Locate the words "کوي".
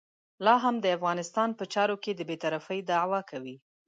3.31-3.55